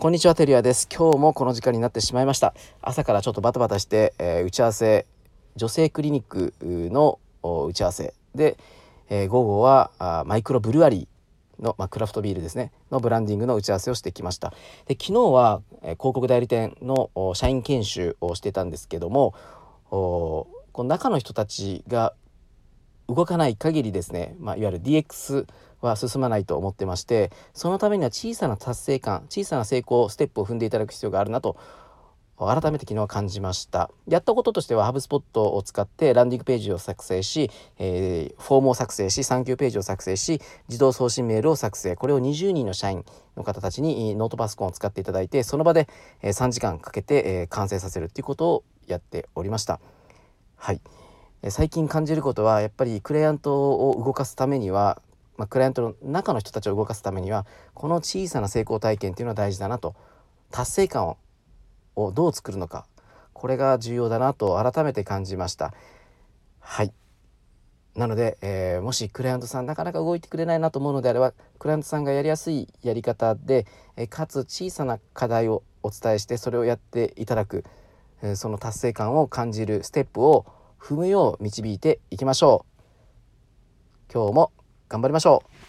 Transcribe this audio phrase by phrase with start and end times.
[0.00, 0.88] こんにちは、テリアです。
[0.90, 2.54] 今日もこの時間になってしまいました。
[2.80, 5.06] 朝からちょっとバタバタして、えー打ち合わせ、
[5.56, 8.56] 女性クリニックの打ち合わせで、
[9.10, 14.54] えー午後はあマイクロブルワリーの、まあ、クラフトビールですねのブランディングの打ち合わせをしてきました。
[14.86, 19.34] で昨日は、えー広告代理店の社員研修をしてたんですけども
[19.90, 22.14] おこの中の人たちが
[23.14, 25.46] 動かない限りですね、まあ、いわゆる DX
[25.80, 31.56] は進まないと思ってましてそのためには小さな達成感小さな成功ステップを踏んでいただく必要があるなと
[32.46, 33.90] 改めて昨日感じました。
[34.08, 41.96] やったこととしてはハブスポットを使ってランディングページを作成し、えーフォームを作成し産休ページを作成し自動送信メールを作成。
[41.96, 43.04] これを20人の社員
[43.36, 45.86] の方たちにノートパソコンを使っていただいてその場で
[46.22, 49.78] 3時間かけて完成させるっていうことをやっておりました。
[50.56, 50.80] はい。
[51.48, 55.00] 最近感じることはやっぱりクライアントを動かすためには、
[55.38, 59.94] まあ、クライアントの中の人たちを動かすためにはこの小さな成功体験っていうのは大事だなと。
[60.50, 61.16] 達成感
[61.96, 62.86] をどう作るのか。
[63.32, 65.72] これが重要だなと改めて感じました。
[66.58, 66.92] はい。
[67.94, 73.66] なので、えーもしクライアントさんなかなか動いてくれないなと思うのであればクライアントさんがやりやすいやり方で、
[73.96, 77.64] えーかつ小さな課題をお伝えしてそれをやっていただく、
[78.22, 80.44] えーその達成感を感じるステップを
[80.80, 82.64] 踏むよう導いていきましょ
[84.08, 84.12] う。
[84.12, 84.52] 今日も
[84.88, 85.59] 頑張りましょう。